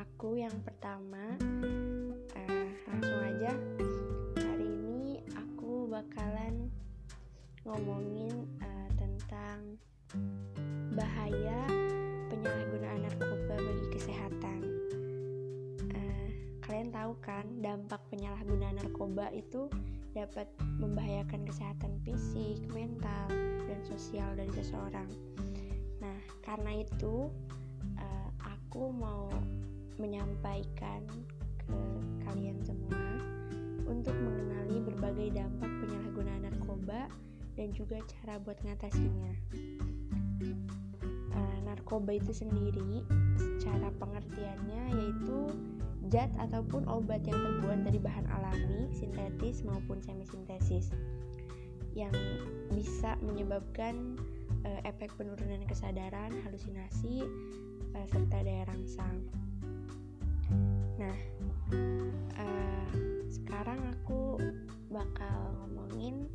aku 0.00 0.40
yang 0.40 0.56
pertama. 0.64 1.36
Uh, 2.32 2.68
langsung 2.88 3.20
aja, 3.20 3.52
hari 4.40 4.64
ini 4.64 5.20
aku 5.36 5.92
bakalan 5.92 6.72
ngomongin 7.68 8.48
uh, 8.64 8.88
tentang 8.96 9.76
bahaya 10.96 11.68
penyalahgunaan 12.32 13.00
narkoba 13.04 13.54
bagi 13.60 13.86
kesehatan. 13.92 14.60
Uh, 15.92 16.28
kalian 16.64 16.88
tahu 16.88 17.12
kan 17.20 17.44
dampak 17.60 18.00
penyalahgunaan 18.08 18.80
narkoba 18.80 19.28
itu 19.36 19.68
dapat 20.16 20.48
membahayakan 20.80 21.44
kesehatan 21.44 22.00
fisik, 22.08 22.64
mental, 22.72 23.28
dan 23.68 23.80
sosial 23.84 24.32
dari 24.32 24.50
seseorang 24.56 25.06
karena 26.40 26.82
itu 26.82 27.30
aku 28.70 28.90
mau 28.94 29.26
menyampaikan 30.00 31.04
ke 31.60 31.76
kalian 32.24 32.58
semua 32.64 33.20
untuk 33.84 34.16
mengenali 34.16 34.80
berbagai 34.80 35.36
dampak 35.36 35.70
penyalahgunaan 35.84 36.42
narkoba 36.48 37.12
dan 37.60 37.68
juga 37.76 38.00
cara 38.08 38.40
buat 38.40 38.56
ngatasinya. 38.64 39.32
Uh, 41.30 41.58
narkoba 41.68 42.16
itu 42.16 42.32
sendiri 42.32 43.04
secara 43.36 43.92
pengertiannya 44.00 44.82
yaitu 44.96 45.52
zat 46.08 46.32
ataupun 46.40 46.88
obat 46.90 47.22
yang 47.28 47.38
terbuat 47.38 47.86
dari 47.86 48.00
bahan 48.00 48.26
alami, 48.32 48.90
sintetis 48.96 49.62
maupun 49.62 50.02
semisintesis 50.02 50.90
yang 51.94 52.14
bisa 52.74 53.18
menyebabkan 53.22 54.18
uh, 54.64 54.80
efek 54.86 55.10
penurunan 55.18 55.62
kesadaran, 55.66 56.34
halusinasi, 56.46 57.26
uh, 57.94 58.06
serta 58.10 58.42
daya 58.42 58.64
rangsang. 58.70 59.26
Nah, 61.00 61.16
uh, 62.36 62.92
sekarang 63.32 63.80
aku 63.88 64.36
bakal 64.92 65.56
ngomongin 65.64 66.28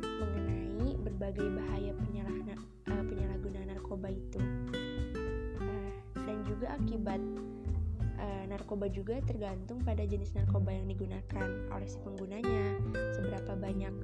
mengenai 0.00 0.96
berbagai 1.04 1.44
bahaya 1.52 1.92
penyalahgunaan 1.92 2.56
uh, 2.88 3.04
penyalahgunaan 3.04 3.68
narkoba 3.68 4.08
itu. 4.08 4.40
Uh, 5.60 5.92
dan 6.24 6.40
juga 6.48 6.72
akibat 6.80 7.20
uh, 8.18 8.44
narkoba 8.50 8.90
juga 8.90 9.22
tergantung 9.24 9.80
pada 9.86 10.02
jenis 10.04 10.34
narkoba 10.34 10.74
yang 10.74 10.90
digunakan 10.90 11.48
oleh 11.70 11.88
si 11.88 11.98
penggunanya, 12.02 12.76
seberapa 13.14 13.54
banyak 13.54 13.94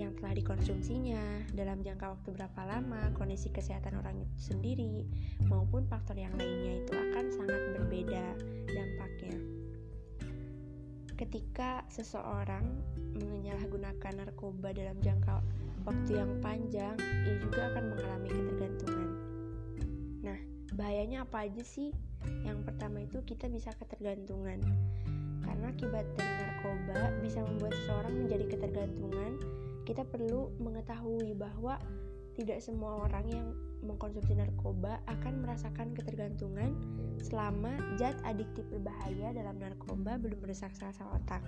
yang 0.00 0.16
telah 0.16 0.32
dikonsumsinya, 0.32 1.52
dalam 1.52 1.84
jangka 1.84 2.16
waktu 2.16 2.28
berapa 2.32 2.60
lama, 2.64 3.12
kondisi 3.12 3.52
kesehatan 3.52 4.00
orang 4.00 4.24
itu 4.24 4.36
sendiri, 4.52 5.04
maupun 5.46 5.84
faktor 5.84 6.16
yang 6.16 6.32
lainnya 6.40 6.80
itu 6.80 6.92
akan 6.96 7.24
sangat 7.28 7.60
berbeda 7.76 8.24
dampaknya. 8.64 9.36
Ketika 11.20 11.84
seseorang 11.92 12.64
menyalahgunakan 13.20 14.24
narkoba 14.24 14.72
dalam 14.72 14.96
jangka 15.04 15.44
waktu 15.84 16.16
yang 16.16 16.32
panjang, 16.40 16.96
ia 17.28 17.36
juga 17.36 17.68
akan 17.76 17.92
mengalami 17.92 18.28
ketergantungan. 18.32 19.10
Nah, 20.24 20.38
bahayanya 20.72 21.28
apa 21.28 21.44
aja 21.44 21.60
sih? 21.60 21.92
Yang 22.42 22.58
pertama 22.68 23.04
itu 23.04 23.18
kita 23.24 23.46
bisa 23.48 23.70
ketergantungan. 23.76 24.60
Karena 25.40 25.66
akibat 25.72 26.06
dari 26.14 26.32
narkoba 26.36 27.00
bisa 27.24 27.40
membuat 27.42 27.74
seseorang 27.74 28.14
menjadi 28.26 28.44
ketergantungan 28.56 29.32
kita 29.90 30.06
perlu 30.06 30.54
mengetahui 30.62 31.34
bahwa 31.34 31.80
tidak 32.38 32.62
semua 32.62 33.10
orang 33.10 33.26
yang 33.26 33.46
mengkonsumsi 33.82 34.38
narkoba 34.38 35.02
akan 35.10 35.42
merasakan 35.42 35.96
ketergantungan 35.98 36.72
selama 37.18 37.74
zat 37.98 38.14
adiktif 38.22 38.62
berbahaya 38.70 39.34
dalam 39.34 39.58
narkoba 39.58 40.14
belum 40.20 40.38
merusak 40.46 40.70
sel-sel 40.78 41.10
otak. 41.10 41.42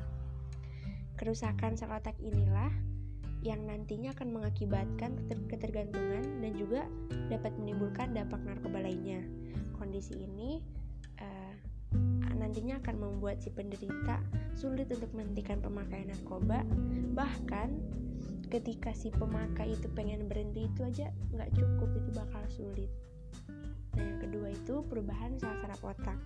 Kerusakan 1.20 1.78
sel 1.78 1.92
otak 1.92 2.18
inilah 2.18 2.72
yang 3.46 3.62
nantinya 3.62 4.10
akan 4.10 4.34
mengakibatkan 4.34 5.14
ketergantungan 5.46 6.42
dan 6.42 6.52
juga 6.58 6.82
dapat 7.30 7.54
menimbulkan 7.62 8.10
dampak 8.10 8.42
narkoba 8.42 8.82
lainnya. 8.82 9.22
Kondisi 9.82 10.14
ini 10.14 10.62
uh, 11.18 11.54
nantinya 12.38 12.78
akan 12.78 13.02
membuat 13.02 13.42
si 13.42 13.50
penderita 13.50 14.22
sulit 14.54 14.86
untuk 14.94 15.10
menghentikan 15.10 15.58
pemakaian 15.58 16.06
narkoba, 16.06 16.62
bahkan 17.18 17.82
ketika 18.46 18.94
si 18.94 19.10
pemakai 19.10 19.74
itu 19.74 19.90
pengen 19.90 20.30
berhenti 20.30 20.70
itu 20.70 20.86
aja 20.86 21.10
nggak 21.34 21.50
cukup 21.58 21.90
itu 21.98 22.10
bakal 22.14 22.42
sulit. 22.46 22.90
Nah 23.98 24.06
yang 24.06 24.22
kedua 24.22 24.54
itu 24.54 24.86
perubahan 24.86 25.34
sel 25.34 25.50
saraf 25.58 25.82
otak. 25.82 26.20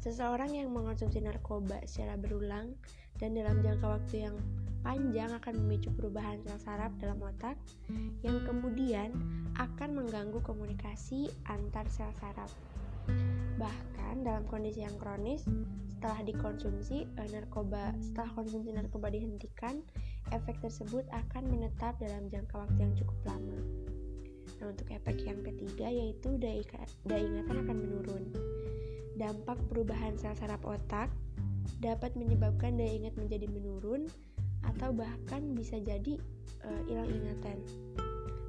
Seseorang 0.00 0.56
yang 0.56 0.72
mengonsumsi 0.72 1.20
narkoba 1.20 1.84
secara 1.84 2.16
berulang 2.16 2.80
dan 3.20 3.36
dalam 3.36 3.60
jangka 3.60 4.00
waktu 4.00 4.24
yang 4.24 4.36
panjang 4.86 5.34
akan 5.34 5.54
memicu 5.66 5.90
perubahan 5.98 6.38
sel 6.46 6.62
saraf 6.62 6.94
dalam 7.02 7.18
otak 7.18 7.58
yang 8.22 8.38
kemudian 8.46 9.10
akan 9.58 9.98
mengganggu 9.98 10.38
komunikasi 10.46 11.26
antar 11.50 11.90
sel 11.90 12.14
saraf 12.22 12.54
bahkan 13.58 14.22
dalam 14.22 14.46
kondisi 14.46 14.86
yang 14.86 14.94
kronis 15.02 15.42
setelah 15.98 16.22
dikonsumsi 16.22 17.10
narkoba 17.18 17.98
setelah 17.98 18.30
konsumsi 18.38 18.70
narkoba 18.70 19.10
dihentikan 19.10 19.82
efek 20.34 20.58
tersebut 20.62 21.02
akan 21.10 21.50
menetap 21.50 21.98
dalam 22.02 22.26
jangka 22.30 22.66
waktu 22.66 22.78
yang 22.82 22.94
cukup 22.98 23.18
lama. 23.26 23.58
Nah, 24.58 24.66
untuk 24.72 24.88
efek 24.90 25.22
yang 25.22 25.38
ketiga 25.44 25.86
yaitu 25.86 26.34
daya, 26.40 26.62
ingatan 27.06 27.56
akan 27.66 27.76
menurun. 27.76 28.24
Dampak 29.16 29.58
perubahan 29.70 30.18
sel 30.18 30.34
saraf 30.34 30.62
otak 30.66 31.12
dapat 31.78 32.14
menyebabkan 32.16 32.74
daya 32.74 33.06
ingat 33.06 33.14
menjadi 33.18 33.46
menurun 33.50 34.08
atau 34.64 34.92
bahkan 34.92 35.52
bisa 35.52 35.76
jadi 35.82 36.16
uh, 36.64 36.80
hilang 36.88 37.10
ingatan. 37.10 37.58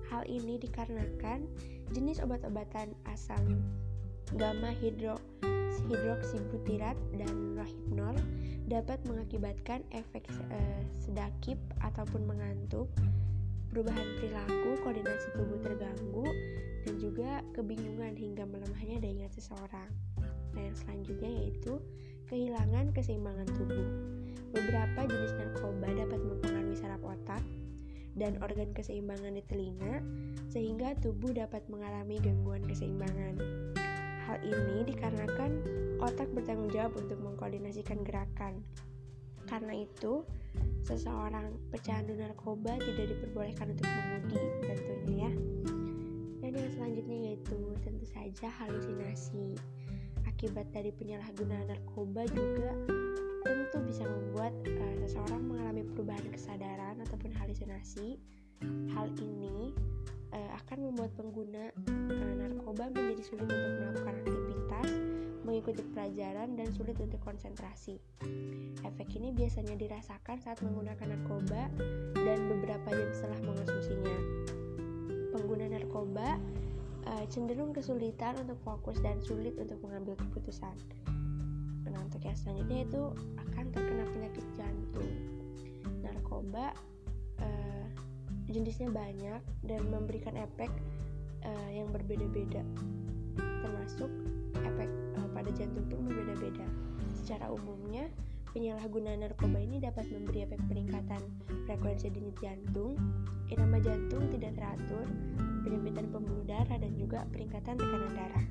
Hal 0.07 0.23
ini 0.29 0.56
dikarenakan 0.62 1.44
jenis 1.91 2.23
obat-obatan 2.23 2.95
asam 3.12 3.59
gamma 4.35 4.72
hidro 4.72 5.19
hidroksibutirat 5.88 7.00
dan 7.16 7.56
rohypnol 7.56 8.16
dapat 8.67 9.00
mengakibatkan 9.07 9.84
efek 9.96 10.28
uh, 10.51 10.84
sedakip 11.00 11.56
ataupun 11.79 12.28
mengantuk, 12.28 12.91
perubahan 13.72 14.03
perilaku, 14.19 14.75
koordinasi 14.84 15.28
tubuh 15.40 15.59
terganggu, 15.63 16.28
dan 16.84 16.94
juga 17.00 17.31
kebingungan 17.56 18.19
hingga 18.19 18.44
melemahnya 18.44 19.00
daya 19.00 19.23
ingat 19.23 19.31
seseorang. 19.40 19.90
Nah, 20.56 20.62
yang 20.67 20.75
selanjutnya 20.75 21.31
yaitu 21.31 21.79
kehilangan 22.28 22.91
keseimbangan 22.91 23.47
tubuh. 23.56 23.88
Beberapa 24.57 25.06
jenis 25.06 25.38
narkoba 25.38 25.85
dapat 25.94 26.18
mempengaruhi 26.18 26.73
saraf 26.73 27.06
otak 27.06 27.45
dan 28.18 28.41
organ 28.41 28.73
keseimbangan 28.73 29.38
di 29.38 29.45
telinga, 29.45 30.01
sehingga 30.50 30.97
tubuh 30.97 31.29
dapat 31.29 31.62
mengalami 31.69 32.18
gangguan 32.18 32.66
keseimbangan. 32.66 33.38
Hal 34.25 34.41
ini 34.41 34.81
dikarenakan 34.90 35.62
otak 36.01 36.34
bertanggung 36.34 36.73
jawab 36.73 36.97
untuk 36.97 37.22
mengkoordinasikan 37.22 38.01
gerakan. 38.01 38.66
Karena 39.46 39.78
itu, 39.78 40.25
seseorang 40.81 41.53
pecandu 41.69 42.17
narkoba 42.17 42.81
tidak 42.81 43.13
diperbolehkan 43.13 43.78
untuk 43.78 43.85
mengemudi 43.85 44.41
tentunya 44.66 45.29
ya. 45.29 45.31
Dan 46.41 46.51
yang 46.57 46.72
selanjutnya 46.73 47.17
yaitu 47.29 47.57
tentu 47.85 48.06
saja 48.09 48.49
halusinasi. 48.58 49.53
Akibat 50.26 50.66
dari 50.73 50.90
penyalahgunaan 50.90 51.70
narkoba 51.70 52.26
juga 52.34 52.73
tentu 53.45 53.78
bisa 53.85 54.03
membuat 54.07 54.53
uh, 54.66 54.95
seseorang 55.05 55.41
mengalami 55.43 55.84
perubahan 55.93 56.25
kesadaran 56.31 56.97
ataupun 57.05 57.31
halusinasi. 57.35 58.17
Hal 58.95 59.13
ini 59.22 59.75
uh, 60.34 60.51
akan 60.66 60.89
membuat 60.89 61.13
pengguna 61.13 61.69
uh, 61.89 62.34
narkoba 62.41 62.89
menjadi 62.89 63.22
sulit 63.22 63.45
untuk 63.45 63.73
melakukan 63.78 64.16
aktivitas, 64.25 64.89
mengikuti 65.45 65.81
pelajaran, 65.93 66.57
dan 66.57 66.69
sulit 66.73 66.97
untuk 66.97 67.22
konsentrasi. 67.22 68.01
Efek 68.81 69.09
ini 69.17 69.34
biasanya 69.35 69.78
dirasakan 69.78 70.41
saat 70.41 70.57
menggunakan 70.66 71.17
narkoba 71.17 71.69
dan 72.16 72.40
beberapa 72.49 72.90
jam 72.93 73.09
setelah 73.13 73.40
mengonsumsinya. 73.45 74.17
Pengguna 75.35 75.66
narkoba 75.69 76.40
cenderung 77.31 77.72
kesulitan 77.72 78.35
untuk 78.43 78.59
fokus 78.67 78.99
dan 78.99 79.19
sulit 79.23 79.55
untuk 79.55 79.79
mengambil 79.79 80.19
keputusan. 80.19 80.75
Nah, 81.89 82.01
untuk 82.03 82.22
yang 82.23 82.37
selanjutnya 82.37 82.84
itu 82.85 83.01
akan 83.39 83.66
terkena 83.72 84.03
penyakit 84.11 84.45
jantung. 84.55 85.11
Narkoba 86.03 86.75
jenisnya 88.47 88.89
banyak 88.89 89.41
dan 89.67 89.81
memberikan 89.91 90.34
efek 90.39 90.72
uh, 91.43 91.69
yang 91.72 91.91
berbeda-beda 91.91 92.63
termasuk 93.37 94.09
efek 94.63 94.89
uh, 95.19 95.29
pada 95.35 95.51
jantung 95.51 95.84
pun 95.91 96.07
berbeda-beda 96.07 96.63
secara 97.11 97.51
umumnya 97.51 98.07
penyalahgunaan 98.55 99.28
narkoba 99.28 99.59
ini 99.59 99.83
dapat 99.83 100.07
memberi 100.09 100.47
efek 100.47 100.63
peningkatan 100.72 101.22
frekuensi 101.67 102.07
denyut 102.07 102.40
jantung 102.40 102.95
irama 103.51 103.83
jantung 103.83 104.23
tidak 104.31 104.55
teratur 104.55 105.05
penyempitan 105.67 106.07
pembuluh 106.09 106.43
darah 106.47 106.79
dan 106.79 106.95
juga 106.95 107.28
peningkatan 107.35 107.75
tekanan 107.75 108.13
darah. 108.16 108.45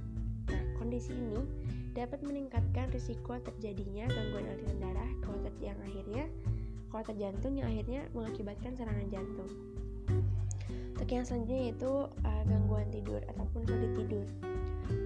Nah, 0.53 0.63
kondisi 0.77 1.17
ini 1.17 1.41
dapat 1.97 2.21
meningkatkan 2.21 2.93
risiko 2.93 3.41
terjadinya 3.41 4.05
gangguan 4.13 4.45
aliran 4.45 4.79
darah 4.85 5.11
ke 5.25 5.27
otot 5.33 5.57
yang 5.65 5.79
akhirnya 5.81 6.29
ke 6.93 6.95
otot 6.95 7.17
jantung 7.17 7.57
yang 7.57 7.73
akhirnya 7.73 8.05
mengakibatkan 8.13 8.77
serangan 8.77 9.09
jantung. 9.09 9.51
Untuk 10.97 11.09
yang 11.09 11.25
selanjutnya 11.25 11.61
yaitu 11.73 11.93
uh, 12.09 12.43
gangguan 12.45 12.89
tidur 12.93 13.21
ataupun 13.33 13.65
sulit 13.65 13.93
tidur. 13.97 14.27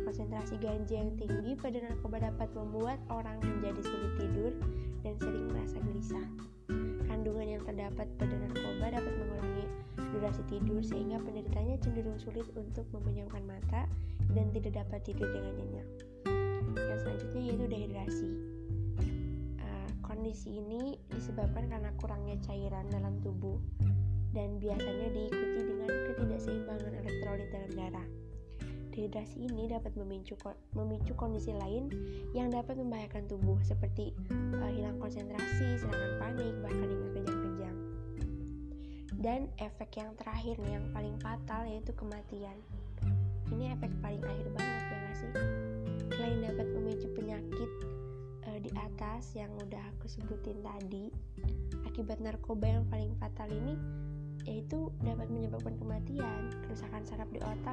Konsentrasi 0.06 0.58
ganja 0.58 0.98
yang 0.98 1.14
tinggi 1.14 1.54
pada 1.54 1.78
narkoba 1.78 2.26
dapat 2.26 2.50
membuat 2.58 2.98
orang 3.06 3.38
menjadi 3.38 3.80
sulit 3.86 4.12
tidur 4.18 4.52
dan 5.06 5.14
sering 5.22 5.46
merasa 5.46 5.78
gelisah. 5.86 6.26
Kandungan 7.06 7.58
yang 7.58 7.62
terdapat 7.62 8.06
pada 8.18 8.34
narkoba 8.34 8.86
dapat 8.98 9.12
mengurangi 9.14 9.64
durasi 10.10 10.42
tidur 10.50 10.82
sehingga 10.82 11.22
penderitanya 11.22 11.78
cenderung 11.78 12.18
sulit 12.18 12.50
untuk 12.58 12.86
memejamkan 12.90 13.46
mata 13.46 13.86
dan 14.34 14.50
tidak 14.50 14.82
dapat 14.82 15.00
tidur 15.06 15.30
dengan 15.30 15.54
nyenyak. 15.54 16.09
Yang 16.76 16.98
selanjutnya 17.02 17.42
yaitu 17.42 17.64
dehidrasi. 17.66 18.30
Uh, 19.60 19.90
kondisi 20.04 20.60
ini 20.62 20.98
disebabkan 21.10 21.66
karena 21.66 21.90
kurangnya 21.98 22.36
cairan 22.46 22.86
dalam 22.92 23.18
tubuh 23.24 23.58
dan 24.30 24.62
biasanya 24.62 25.10
diikuti 25.10 25.60
dengan 25.66 25.90
ketidakseimbangan 25.90 26.92
elektrolit 27.02 27.48
dalam 27.50 27.72
darah. 27.74 28.08
Dehidrasi 28.90 29.46
ini 29.46 29.70
dapat 29.70 29.94
memicu 29.94 30.34
memicu 30.74 31.14
kondisi 31.14 31.54
lain 31.54 31.90
yang 32.34 32.50
dapat 32.50 32.74
membahayakan 32.74 33.30
tubuh 33.30 33.58
seperti 33.62 34.14
uh, 34.58 34.70
hilang 34.70 34.98
konsentrasi, 34.98 35.78
serangan 35.78 36.18
panik, 36.18 36.54
bahkan 36.62 36.86
hingga 36.90 37.08
kejang-kejang. 37.14 37.76
Dan 39.20 39.40
efek 39.62 39.94
yang 39.98 40.10
terakhir 40.18 40.58
nih 40.62 40.72
yang 40.78 40.86
paling 40.90 41.16
fatal 41.22 41.62
yaitu 41.66 41.94
kematian. 41.94 42.56
Ini 43.50 43.78
efek 43.78 43.90
paling 44.02 44.22
akhir 44.22 44.46
banget 44.54 44.82
ya 44.90 44.96
gak 44.98 45.16
sih? 45.18 45.69
Selain 46.20 46.52
dapat 46.52 46.68
memicu 46.76 47.08
penyakit 47.16 47.70
uh, 48.44 48.60
di 48.60 48.68
atas 48.76 49.32
yang 49.32 49.48
udah 49.56 49.80
aku 49.96 50.04
sebutin 50.04 50.60
tadi, 50.60 51.08
akibat 51.88 52.20
narkoba 52.20 52.68
yang 52.68 52.84
paling 52.92 53.16
fatal 53.16 53.48
ini 53.48 53.72
yaitu 54.44 54.92
dapat 55.00 55.32
menyebabkan 55.32 55.80
kematian, 55.80 56.52
kerusakan 56.68 57.08
saraf 57.08 57.24
di 57.32 57.40
otak, 57.40 57.72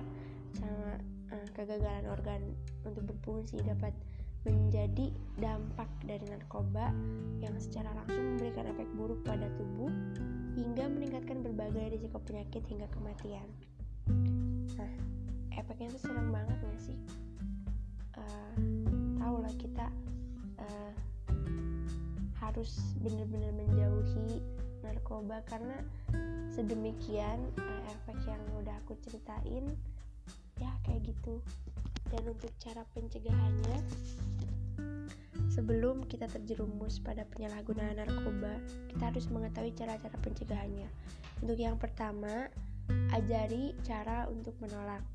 sama 0.56 0.96
uh, 1.36 1.48
kegagalan 1.60 2.08
organ 2.08 2.40
untuk 2.88 3.04
berfungsi 3.12 3.60
dapat 3.68 3.92
menjadi 4.48 5.12
dampak 5.44 5.92
dari 6.08 6.24
narkoba 6.32 6.96
yang 7.44 7.52
secara 7.60 7.92
langsung 8.00 8.40
memberikan 8.40 8.64
efek 8.72 8.88
buruk 8.96 9.28
pada 9.28 9.52
tubuh 9.60 9.92
hingga 10.56 10.88
meningkatkan 10.88 11.44
berbagai 11.44 12.00
risiko 12.00 12.24
penyakit 12.24 12.64
hingga 12.72 12.88
kematian. 12.96 13.48
Nah, 14.80 14.94
efeknya 15.52 15.92
itu 15.92 16.00
serem 16.00 16.32
banget 16.32 16.64
gak 16.64 16.80
sih? 16.80 16.96
Harus 22.57 22.98
benar-benar 23.06 23.54
menjauhi 23.54 24.42
narkoba 24.81 25.45
karena 25.45 25.77
sedemikian 26.50 27.38
uh, 27.62 27.81
efek 27.86 28.18
yang 28.25 28.42
udah 28.57 28.74
aku 28.81 28.98
ceritain 29.06 29.77
ya 30.57 30.74
kayak 30.81 31.06
gitu. 31.06 31.38
Dan 32.09 32.33
untuk 32.33 32.50
cara 32.57 32.81
pencegahannya 32.98 33.77
sebelum 35.54 36.01
kita 36.09 36.25
terjerumus 36.33 36.98
pada 36.98 37.30
penyalahgunaan 37.30 38.01
narkoba 38.01 38.57
kita 38.89 39.13
harus 39.13 39.30
mengetahui 39.30 39.77
cara-cara 39.77 40.18
pencegahannya. 40.25 40.89
Untuk 41.45 41.62
yang 41.62 41.77
pertama 41.77 42.50
ajari 43.13 43.77
cara 43.86 44.25
untuk 44.33 44.57
menolak. 44.57 45.06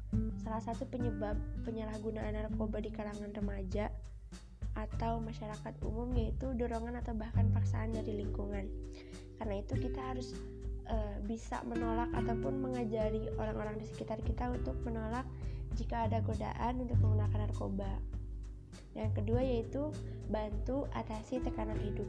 Salah 0.46 0.62
satu 0.62 0.86
penyebab 0.86 1.34
penyalahgunaan 1.66 2.38
narkoba 2.38 2.78
di 2.78 2.94
kalangan 2.94 3.34
remaja 3.34 3.90
atau 4.72 5.20
masyarakat 5.20 5.74
umum 5.84 6.08
yaitu 6.16 6.52
dorongan 6.56 6.96
atau 7.00 7.12
bahkan 7.12 7.48
paksaan 7.52 7.92
dari 7.92 8.24
lingkungan 8.24 8.66
karena 9.42 9.58
itu 9.58 9.74
kita 9.74 10.00
harus 10.00 10.38
uh, 10.86 11.18
bisa 11.26 11.58
menolak 11.66 12.06
ataupun 12.14 12.62
mengajari 12.62 13.26
orang-orang 13.42 13.74
di 13.82 13.90
sekitar 13.90 14.22
kita 14.22 14.54
untuk 14.54 14.78
menolak 14.86 15.26
jika 15.74 16.06
ada 16.06 16.22
godaan 16.22 16.84
untuk 16.84 16.94
menggunakan 17.02 17.48
narkoba. 17.48 17.90
Yang 18.94 19.10
kedua 19.18 19.40
yaitu 19.40 19.90
bantu 20.28 20.86
atasi 20.94 21.42
tekanan 21.42 21.80
hidup. 21.80 22.06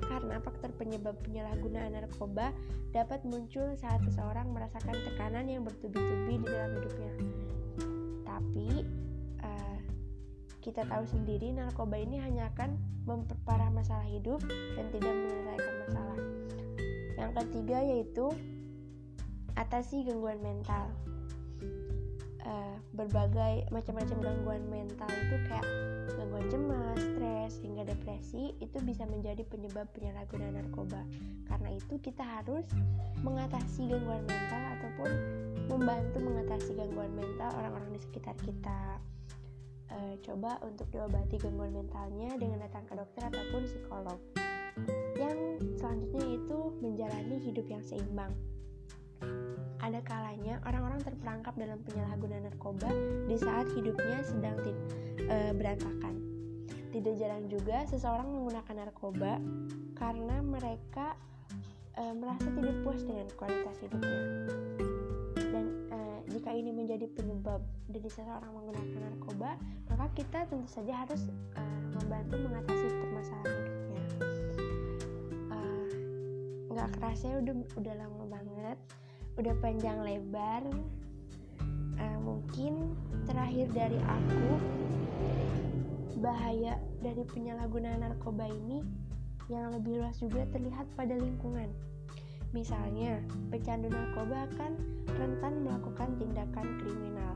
Karena 0.00 0.40
faktor 0.40 0.72
penyebab 0.78 1.18
penyalahgunaan 1.26 1.92
narkoba 1.92 2.54
dapat 2.96 3.22
muncul 3.28 3.76
saat 3.76 4.00
seseorang 4.08 4.48
merasakan 4.48 4.96
tekanan 5.04 5.46
yang 5.52 5.62
bertubi-tubi 5.68 6.40
di 6.40 6.46
dalam 6.48 6.80
hidupnya. 6.80 7.12
Tapi 8.24 8.68
uh, 9.42 9.78
kita 10.60 10.84
tahu 10.84 11.04
sendiri 11.08 11.56
narkoba 11.56 11.96
ini 11.96 12.20
hanya 12.20 12.52
akan 12.52 12.76
memperparah 13.08 13.72
masalah 13.72 14.04
hidup 14.06 14.40
dan 14.76 14.86
tidak 14.92 15.12
menyelesaikan 15.12 15.74
masalah. 15.88 16.18
Yang 17.16 17.32
ketiga 17.44 17.78
yaitu 17.84 18.26
atasi 19.56 20.04
gangguan 20.08 20.40
mental 20.40 20.88
uh, 22.44 22.76
berbagai 22.96 23.68
macam-macam 23.72 24.18
gangguan 24.20 24.62
mental 24.68 25.08
itu 25.08 25.36
kayak 25.48 25.66
gangguan 26.16 26.46
cemas, 26.48 26.98
stres, 27.00 27.52
hingga 27.64 27.82
depresi 27.88 28.56
itu 28.60 28.78
bisa 28.84 29.04
menjadi 29.08 29.42
penyebab 29.48 29.88
penyalahgunaan 29.96 30.60
narkoba. 30.60 31.02
Karena 31.48 31.76
itu 31.76 31.96
kita 32.00 32.22
harus 32.22 32.64
mengatasi 33.24 33.88
gangguan 33.90 34.24
mental 34.24 34.62
ataupun 34.78 35.10
membantu 35.68 36.18
mengatasi 36.20 36.76
gangguan 36.76 37.12
mental 37.16 37.50
orang-orang 37.56 37.90
di 37.96 38.00
sekitar 38.00 38.36
kita. 38.42 39.00
Uh, 39.90 40.14
coba 40.22 40.54
untuk 40.62 40.86
diobati 40.94 41.34
gangguan 41.34 41.74
mentalnya 41.74 42.38
dengan 42.38 42.62
datang 42.62 42.86
ke 42.86 42.94
dokter 42.94 43.26
ataupun 43.26 43.62
psikolog. 43.66 44.18
Yang 45.18 45.38
selanjutnya 45.82 46.26
itu 46.38 46.58
menjalani 46.78 47.36
hidup 47.42 47.66
yang 47.66 47.82
seimbang 47.82 48.30
ada 49.80 50.00
kalanya 50.04 50.60
orang-orang 50.68 51.00
terperangkap 51.00 51.56
dalam 51.56 51.80
penyalahgunaan 51.82 52.44
narkoba 52.52 52.90
di 53.26 53.36
saat 53.40 53.66
hidupnya 53.72 54.20
sedang 54.22 54.56
e, 55.18 55.36
berantakan. 55.56 56.14
Tidak 56.90 57.14
jarang 57.16 57.48
juga 57.48 57.86
seseorang 57.88 58.28
menggunakan 58.28 58.86
narkoba 58.86 59.40
karena 59.96 60.36
mereka 60.44 61.16
e, 61.96 62.02
merasa 62.12 62.48
tidak 62.52 62.76
puas 62.84 63.02
dengan 63.02 63.26
kualitas 63.34 63.76
hidupnya. 63.80 64.20
Dan 65.60 65.68
e, 65.92 65.98
jika 66.32 66.56
ini 66.56 66.72
menjadi 66.72 67.04
penyebab 67.12 67.60
dari 67.92 68.08
seseorang 68.08 68.48
menggunakan 68.48 69.12
narkoba, 69.12 69.60
maka 69.92 70.06
kita 70.16 70.48
tentu 70.48 70.64
saja 70.72 71.04
harus 71.04 71.28
e, 71.52 71.62
membantu 72.00 72.40
mengatasi 72.40 72.86
permasalahan 72.88 73.60
hidupnya. 73.60 74.04
Nggak 76.70 76.88
kerasa 76.96 77.36
udah 77.44 77.54
udah 77.76 77.94
lama 78.00 78.24
banget 78.24 78.78
udah 79.40 79.54
panjang 79.64 79.98
lebar 80.04 80.62
uh, 81.96 82.18
mungkin 82.20 82.92
terakhir 83.24 83.68
dari 83.72 84.00
aku 84.04 84.48
bahaya 86.20 86.76
dari 87.00 87.24
penyalahgunaan 87.24 88.04
narkoba 88.04 88.44
ini 88.48 88.84
yang 89.48 89.72
lebih 89.72 90.04
luas 90.04 90.20
juga 90.20 90.44
terlihat 90.52 90.84
pada 90.92 91.16
lingkungan 91.16 91.72
misalnya 92.50 93.22
pecandu 93.50 93.86
narkoba 93.90 94.46
akan 94.50 94.72
rentan 95.06 95.62
melakukan 95.62 96.08
tindakan 96.18 96.66
kriminal 96.82 97.34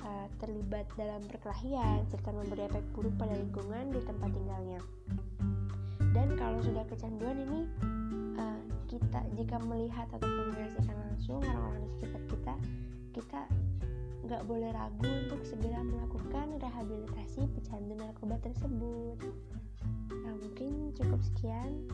uh, 0.00 0.26
terlibat 0.40 0.88
dalam 0.96 1.20
perkelahian 1.28 2.08
serta 2.08 2.32
memberi 2.32 2.64
efek 2.64 2.84
buruk 2.96 3.12
pada 3.20 3.36
lingkungan 3.36 3.92
di 3.92 4.00
tempat 4.04 4.30
tinggalnya. 4.32 4.80
Dan 6.10 6.34
kalau 6.34 6.58
sudah 6.64 6.84
kecanduan 6.88 7.36
ini 7.36 7.60
uh, 8.40 8.60
kita 8.88 9.20
jika 9.36 9.56
melihat 9.62 10.08
ataupun 10.10 10.56
menyaksikan 10.56 10.96
langsung 10.96 11.44
orang-orang 11.44 11.84
di 11.84 11.90
sekitar 12.00 12.22
kita 12.26 12.54
kita 13.10 13.42
nggak 14.30 14.46
boleh 14.46 14.70
ragu 14.70 15.10
untuk 15.26 15.42
segera 15.42 15.82
melakukan 15.82 16.54
rehabilitasi 16.60 17.50
pecandu 17.56 17.98
narkoba 17.98 18.38
tersebut. 18.40 19.18
Nah 20.12 20.34
mungkin 20.38 20.94
cukup 20.94 21.20
sekian 21.24 21.88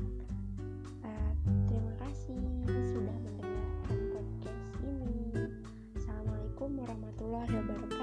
Eh, 1.07 1.31
terima 1.71 1.93
kasih 2.03 2.35
sudah 2.91 3.17
mendengarkan 3.23 3.99
podcast 4.11 4.69
ini. 4.83 5.47
Assalamualaikum 5.95 6.83
warahmatullahi 6.83 7.51
wabarakatuh. 7.55 7.96